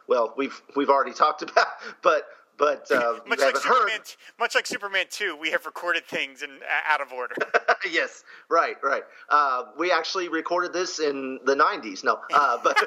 Well, 0.08 0.34
we've 0.38 0.62
we've 0.76 0.90
already 0.90 1.14
talked 1.16 1.42
about, 1.42 1.68
but 2.04 2.28
but 2.58 2.88
uh, 2.92 2.96
you 3.26 3.30
Much 3.30 3.40
like 3.40 3.48
haven't 3.56 3.64
heard. 3.64 3.78
Superman, 3.90 4.00
much 4.40 4.56
like 4.56 4.66
Superman 4.68 5.06
2, 5.10 5.36
we 5.40 5.52
have 5.52 5.66
recorded 5.66 6.06
things 6.06 6.42
in 6.42 6.50
uh, 6.50 6.94
out 6.94 7.02
of 7.02 7.12
order. 7.12 7.36
yes, 7.92 8.24
right, 8.50 8.76
right. 8.84 9.04
Uh, 9.30 9.64
we 9.78 9.92
actually 9.92 10.30
recorded 10.30 10.74
this 10.74 11.00
in 11.00 11.40
the 11.46 11.56
'90s. 11.56 12.04
No, 12.04 12.20
uh, 12.34 12.58
but 12.64 12.78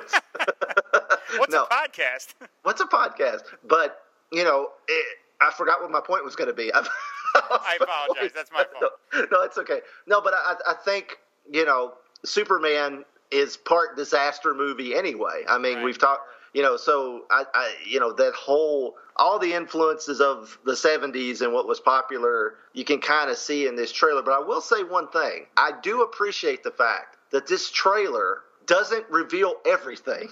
What's 1.39 1.53
no. 1.53 1.65
a 1.65 1.67
podcast? 1.67 2.35
What's 2.63 2.81
a 2.81 2.87
podcast? 2.87 3.43
But 3.65 4.01
you 4.33 4.45
know, 4.45 4.69
it, 4.89 5.07
I 5.41 5.51
forgot 5.53 5.81
what 5.83 5.91
my 5.91 6.01
point 6.01 6.25
was 6.25 6.37
going 6.37 6.49
to 6.49 6.55
be. 6.55 6.73
I 6.75 7.77
apologize. 7.81 8.31
That's 8.35 8.51
my 8.53 8.65
fault. 8.79 8.93
No, 9.15 9.27
no, 9.33 9.43
it's 9.43 9.59
okay. 9.59 9.81
No, 10.07 10.21
but 10.21 10.33
I, 10.35 10.55
I 10.69 10.75
think 10.75 11.19
you 11.51 11.65
know, 11.65 11.95
Superman 12.25 13.05
is 13.31 13.57
part 13.57 13.97
disaster 13.97 14.55
movie 14.55 14.95
anyway. 14.95 15.45
I 15.49 15.59
mean, 15.59 15.77
Right. 15.77 15.85
we've 15.85 15.99
talked, 15.99 16.23
you 16.55 16.63
know, 16.63 16.77
so 16.77 17.25
I, 17.31 17.45
I, 17.53 17.75
you 17.87 18.01
know, 18.01 18.13
that 18.13 18.35
whole 18.35 18.97
all 19.17 19.39
the 19.39 19.53
influences 19.55 20.21
of 20.21 20.59
the 20.65 20.73
'70s 20.73 21.41
and 21.41 21.53
what 21.53 21.67
was 21.67 21.81
popular, 21.81 22.55
you 22.73 22.85
can 22.85 23.01
kind 23.01 23.31
of 23.31 23.37
see 23.37 23.67
in 23.67 23.77
this 23.77 23.93
trailer. 23.93 24.23
But 24.23 24.33
I 24.33 24.41
will 24.41 24.61
say 24.61 24.83
one 24.83 25.09
thing: 25.09 25.47
I 25.57 25.73
do 25.83 26.03
appreciate 26.03 26.63
the 26.63 26.71
fact 26.71 27.17
that 27.31 27.47
this 27.47 27.71
trailer 27.71 28.43
doesn't 28.67 29.09
reveal 29.09 29.55
everything. 29.65 30.29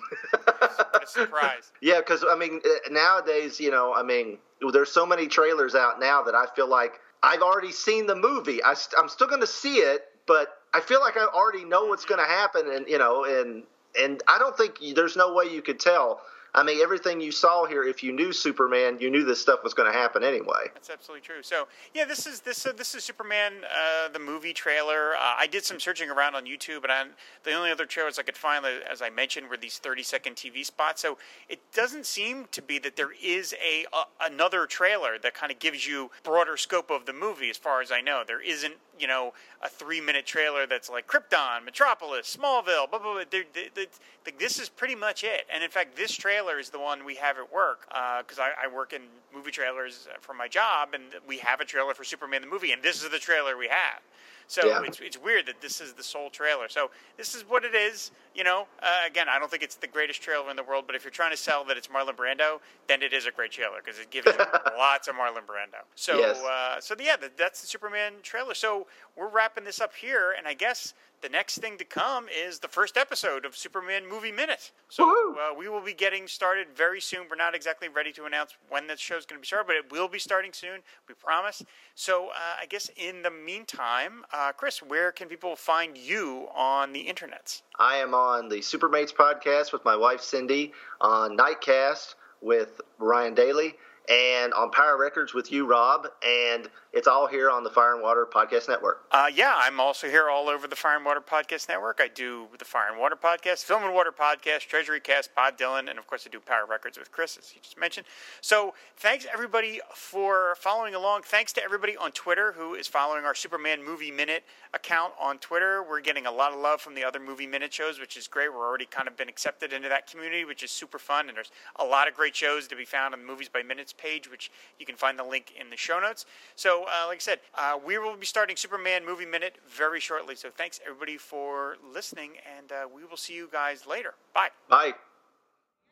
Surprise. 1.06 1.72
Yeah, 1.80 1.98
because 1.98 2.24
I 2.28 2.36
mean, 2.36 2.60
uh, 2.64 2.90
nowadays, 2.90 3.60
you 3.60 3.70
know, 3.70 3.94
I 3.94 4.02
mean, 4.02 4.38
there's 4.72 4.90
so 4.90 5.04
many 5.04 5.26
trailers 5.26 5.74
out 5.74 6.00
now 6.00 6.22
that 6.22 6.34
I 6.34 6.46
feel 6.56 6.68
like 6.68 7.00
I've 7.22 7.42
already 7.42 7.72
seen 7.72 8.06
the 8.06 8.16
movie. 8.16 8.62
I, 8.62 8.74
st- 8.74 8.98
I'm 9.00 9.08
still 9.08 9.26
going 9.26 9.40
to 9.40 9.46
see 9.46 9.76
it, 9.76 10.06
but 10.26 10.58
I 10.72 10.80
feel 10.80 11.00
like 11.00 11.16
I 11.16 11.24
already 11.26 11.64
know 11.64 11.86
what's 11.86 12.04
going 12.04 12.20
to 12.20 12.26
happen, 12.26 12.70
and 12.72 12.88
you 12.88 12.98
know, 12.98 13.24
and 13.24 13.64
and 14.00 14.22
I 14.28 14.38
don't 14.38 14.56
think 14.56 14.76
there's 14.94 15.16
no 15.16 15.34
way 15.34 15.46
you 15.46 15.62
could 15.62 15.80
tell. 15.80 16.22
I 16.56 16.62
mean, 16.62 16.80
everything 16.80 17.20
you 17.20 17.32
saw 17.32 17.64
here, 17.66 17.82
if 17.82 18.02
you 18.04 18.12
knew 18.12 18.32
Superman, 18.32 18.98
you 19.00 19.10
knew 19.10 19.24
this 19.24 19.40
stuff 19.40 19.64
was 19.64 19.74
going 19.74 19.90
to 19.90 19.98
happen 19.98 20.22
anyway. 20.22 20.70
That's 20.72 20.88
absolutely 20.88 21.26
true. 21.26 21.42
So 21.42 21.66
yeah, 21.94 22.04
this 22.04 22.26
is 22.28 22.40
this 22.40 22.64
uh, 22.64 22.72
this 22.72 22.94
is 22.94 23.02
Superman 23.02 23.52
uh, 23.64 24.08
the 24.08 24.20
movie 24.20 24.52
trailer. 24.52 25.14
Uh, 25.16 25.34
I 25.36 25.48
did 25.48 25.64
some 25.64 25.80
searching 25.80 26.10
around 26.10 26.36
on 26.36 26.44
YouTube, 26.44 26.88
and 26.88 27.10
the 27.42 27.52
only 27.54 27.72
other 27.72 27.86
trailers 27.86 28.20
I 28.20 28.22
could 28.22 28.36
find, 28.36 28.64
uh, 28.64 28.68
as 28.88 29.02
I 29.02 29.10
mentioned, 29.10 29.48
were 29.50 29.56
these 29.56 29.78
thirty 29.78 30.04
second 30.04 30.36
TV 30.36 30.64
spots. 30.64 31.02
So 31.02 31.18
it 31.48 31.60
doesn't 31.74 32.06
seem 32.06 32.46
to 32.52 32.62
be 32.62 32.78
that 32.78 32.94
there 32.94 33.10
is 33.20 33.52
a, 33.54 33.84
another 34.24 34.66
trailer 34.66 35.18
that 35.18 35.34
kind 35.34 35.50
of 35.50 35.58
gives 35.58 35.86
you 35.88 36.10
broader 36.22 36.56
scope 36.56 36.90
of 36.90 37.04
the 37.04 37.12
movie. 37.12 37.50
As 37.50 37.56
far 37.56 37.80
as 37.82 37.90
I 37.90 38.00
know, 38.00 38.22
there 38.24 38.40
isn't 38.40 38.74
you 39.00 39.08
know 39.08 39.32
a 39.60 39.68
three 39.68 40.00
minute 40.00 40.24
trailer 40.24 40.68
that's 40.68 40.88
like 40.88 41.08
Krypton, 41.08 41.64
Metropolis, 41.64 42.36
Smallville, 42.36 42.88
blah 42.88 43.00
blah. 43.00 43.14
blah. 43.14 43.24
There- 43.28 43.42
there- 43.52 43.86
like, 44.24 44.38
this 44.38 44.58
is 44.58 44.70
pretty 44.70 44.94
much 44.94 45.22
it. 45.22 45.46
And 45.52 45.62
in 45.62 45.68
fact, 45.68 45.96
this 45.96 46.12
trailer 46.12 46.43
is 46.58 46.70
the 46.70 46.78
one 46.78 47.04
we 47.04 47.14
have 47.16 47.38
at 47.38 47.52
work 47.52 47.86
because 48.20 48.38
I, 48.38 48.50
I 48.64 48.72
work 48.72 48.92
in 48.92 49.02
movie 49.34 49.50
trailers 49.50 50.06
uh, 50.10 50.16
for 50.20 50.34
my 50.34 50.48
job, 50.48 50.90
and 50.94 51.04
we 51.26 51.38
have 51.38 51.60
a 51.60 51.64
trailer 51.64 51.94
for 51.94 52.04
Superman 52.04 52.42
the 52.42 52.46
movie, 52.46 52.72
and 52.72 52.82
this 52.82 53.02
is 53.02 53.10
the 53.10 53.18
trailer 53.18 53.56
we 53.56 53.68
have. 53.68 54.00
So 54.46 54.66
Yeah. 54.66 54.82
it's, 54.84 55.00
it's 55.00 55.18
weird 55.18 55.46
that 55.46 55.60
this 55.60 55.80
is 55.80 55.92
the 55.94 56.02
sole 56.02 56.30
trailer. 56.30 56.68
So 56.68 56.90
this 57.16 57.34
is 57.34 57.42
what 57.48 57.64
it 57.64 57.74
is. 57.74 58.10
You 58.34 58.42
know, 58.44 58.66
uh, 58.82 58.86
again, 59.06 59.28
I 59.28 59.38
don't 59.38 59.50
think 59.50 59.62
it's 59.62 59.76
the 59.76 59.86
greatest 59.86 60.20
trailer 60.20 60.50
in 60.50 60.56
the 60.56 60.62
world, 60.64 60.84
but 60.86 60.96
if 60.96 61.04
you're 61.04 61.10
trying 61.12 61.30
to 61.30 61.36
sell 61.36 61.64
that 61.66 61.76
it's 61.76 61.86
Marlon 61.88 62.16
Brando, 62.16 62.58
then 62.88 63.00
it 63.02 63.12
is 63.12 63.26
a 63.26 63.30
great 63.30 63.52
trailer 63.52 63.78
because 63.84 64.00
it 64.00 64.10
gives 64.10 64.26
you 64.26 64.38
lots 64.76 65.06
of 65.08 65.14
Marlon 65.14 65.46
Brando. 65.46 65.82
So, 65.94 66.18
Yes. 66.18 66.42
uh, 66.42 66.80
so 66.80 66.94
yeah, 66.98 67.16
that, 67.16 67.36
that's 67.36 67.60
the 67.60 67.66
Superman 67.66 68.14
trailer. 68.22 68.54
So 68.54 68.86
we're 69.16 69.28
wrapping 69.28 69.64
this 69.64 69.80
up 69.80 69.94
here, 69.94 70.34
and 70.36 70.48
I 70.48 70.54
guess 70.54 70.94
the 71.20 71.28
next 71.28 71.58
thing 71.58 71.78
to 71.78 71.84
come 71.84 72.26
is 72.28 72.58
the 72.58 72.68
first 72.68 72.96
episode 72.98 73.44
of 73.46 73.56
Superman 73.56 74.02
Movie 74.06 74.32
Minute. 74.32 74.72
So 74.90 75.04
uh, 75.40 75.54
we 75.56 75.68
will 75.68 75.80
be 75.80 75.94
getting 75.94 76.26
started 76.26 76.66
very 76.76 77.00
soon. 77.00 77.22
We're 77.30 77.36
not 77.36 77.54
exactly 77.54 77.88
ready 77.88 78.12
to 78.12 78.24
announce 78.24 78.54
when 78.68 78.86
that 78.88 78.98
show's 79.00 79.24
going 79.24 79.38
to 79.38 79.40
be 79.40 79.46
started, 79.46 79.66
but 79.66 79.76
it 79.76 79.90
will 79.90 80.08
be 80.08 80.18
starting 80.18 80.52
soon. 80.52 80.80
We 81.08 81.14
promise. 81.14 81.62
So 81.94 82.28
uh, 82.28 82.60
I 82.60 82.66
guess 82.66 82.90
in 82.96 83.22
the 83.22 83.30
meantime, 83.30 84.24
uh, 84.34 84.52
Chris, 84.52 84.82
where 84.82 85.12
can 85.12 85.28
people 85.28 85.54
find 85.54 85.96
you 85.96 86.48
on 86.54 86.92
the 86.92 87.04
internets? 87.04 87.62
I 87.78 87.96
am 87.96 88.14
on 88.14 88.48
the 88.48 88.56
Supermates 88.56 89.14
podcast 89.14 89.72
with 89.72 89.84
my 89.84 89.96
wife 89.96 90.20
Cindy, 90.20 90.72
on 91.00 91.36
Nightcast 91.36 92.16
with 92.40 92.80
Ryan 92.98 93.34
Daly, 93.34 93.74
and 94.08 94.52
on 94.52 94.70
Power 94.70 94.98
Records 94.98 95.34
with 95.34 95.50
you, 95.50 95.66
Rob. 95.66 96.06
And 96.26 96.68
it's 96.92 97.08
all 97.08 97.26
here 97.26 97.50
on 97.50 97.64
the 97.64 97.70
Fire 97.70 97.94
and 97.94 98.02
Water 98.02 98.26
Podcast 98.30 98.68
Network. 98.68 99.04
Uh, 99.10 99.26
yeah, 99.34 99.54
I'm 99.56 99.80
also 99.80 100.08
here 100.08 100.30
all 100.30 100.48
over 100.48 100.68
the 100.68 100.76
Fire 100.76 100.96
and 100.96 101.04
Water 101.04 101.20
Podcast 101.20 101.68
Network. 101.68 102.00
I 102.00 102.08
do 102.08 102.46
the 102.56 102.64
Fire 102.64 102.88
and 102.90 103.00
Water 103.00 103.16
Podcast, 103.16 103.64
Film 103.64 103.82
and 103.82 103.92
Water 103.92 104.12
Podcast, 104.12 104.68
Treasury 104.68 105.00
Cast, 105.00 105.34
Pod 105.34 105.58
Dylan, 105.58 105.90
and 105.90 105.98
of 105.98 106.06
course 106.06 106.24
I 106.26 106.30
do 106.30 106.38
Power 106.38 106.66
Records 106.68 106.98
with 106.98 107.10
Chris, 107.10 107.36
as 107.36 107.52
you 107.54 107.60
just 107.62 107.78
mentioned. 107.78 108.06
So 108.40 108.74
thanks 108.96 109.26
everybody 109.32 109.80
for 109.94 110.54
following 110.58 110.94
along. 110.94 111.22
Thanks 111.22 111.52
to 111.54 111.64
everybody 111.64 111.96
on 111.96 112.12
Twitter 112.12 112.52
who 112.52 112.74
is 112.74 112.86
following 112.86 113.24
our 113.24 113.34
Superman 113.34 113.84
Movie 113.84 114.12
Minute 114.12 114.44
account 114.72 115.14
on 115.20 115.38
Twitter. 115.38 115.82
We're 115.82 116.00
getting 116.00 116.26
a 116.26 116.32
lot 116.32 116.52
of 116.52 116.60
love 116.60 116.80
from 116.80 116.94
the 116.94 117.04
other 117.04 117.18
Movie 117.18 117.46
Minute 117.46 117.72
shows, 117.72 117.98
which 117.98 118.16
is 118.16 118.28
great. 118.28 118.52
We're 118.52 118.66
already 118.66 118.86
kind 118.86 119.08
of 119.08 119.16
been 119.16 119.28
accepted 119.28 119.72
into 119.72 119.88
that 119.88 120.08
community, 120.08 120.44
which 120.44 120.62
is 120.62 120.70
super 120.70 120.98
fun. 120.98 121.28
And 121.28 121.36
there's 121.36 121.50
a 121.76 121.84
lot 121.84 122.06
of 122.06 122.14
great 122.14 122.36
shows 122.36 122.68
to 122.68 122.76
be 122.76 122.84
found 122.84 123.14
on 123.14 123.20
the 123.20 123.26
Movies 123.26 123.48
by 123.48 123.62
Minutes 123.62 123.93
page, 123.96 124.30
which 124.30 124.50
you 124.78 124.86
can 124.86 124.96
find 124.96 125.18
the 125.18 125.24
link 125.24 125.52
in 125.58 125.70
the 125.70 125.76
show 125.76 126.00
notes. 126.00 126.26
So, 126.56 126.84
uh, 126.84 127.06
like 127.08 127.16
I 127.16 127.20
said, 127.20 127.40
uh, 127.54 127.78
we 127.84 127.98
will 127.98 128.16
be 128.16 128.26
starting 128.26 128.56
Superman 128.56 129.04
Movie 129.04 129.26
Minute 129.26 129.58
very 129.68 130.00
shortly. 130.00 130.34
So, 130.34 130.50
thanks 130.50 130.80
everybody 130.84 131.16
for 131.16 131.76
listening, 131.92 132.32
and 132.58 132.72
uh, 132.72 132.88
we 132.94 133.04
will 133.04 133.16
see 133.16 133.34
you 133.34 133.48
guys 133.50 133.86
later. 133.86 134.14
Bye. 134.32 134.48
Bye. 134.68 134.94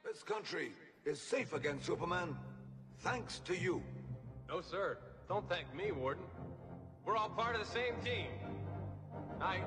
This 0.05 0.23
country 0.23 0.73
is 1.05 1.21
safe 1.21 1.53
against 1.53 1.87
Superman, 1.87 2.37
thanks 3.01 3.41
to 3.41 3.57
you. 3.57 3.83
No, 4.49 4.61
sir. 4.61 4.99
Don't 5.29 5.49
thank 5.49 5.73
me, 5.75 5.93
Warden. 5.93 6.25
We're 7.05 7.17
all 7.17 7.31
part 7.31 7.57
of 7.57 7.67
the 7.67 7.73
same 7.73 7.95
team. 8.05 8.29
Night. 9.39 9.65